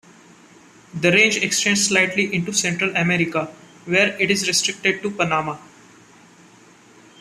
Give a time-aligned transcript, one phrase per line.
[0.95, 3.53] The range extends slightly into Central America,
[3.85, 5.59] where it is restricted to Panama.